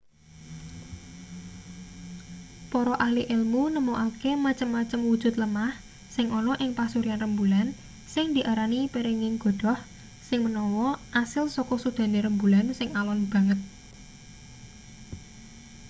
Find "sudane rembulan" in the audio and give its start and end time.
11.83-12.67